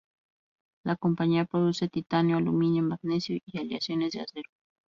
La 0.83 0.95
compañía 0.95 1.45
produce 1.45 1.87
titanio, 1.87 2.37
aluminio, 2.37 2.81
magnesio 2.81 3.37
y 3.45 3.59
aleaciones 3.59 4.13
de 4.13 4.21
acero. 4.21 4.49